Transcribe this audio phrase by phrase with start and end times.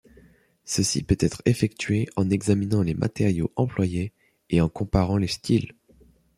[0.65, 4.13] Ceci peut être effectué en examinant les matériaux employés
[4.49, 5.73] et en comparant les styles.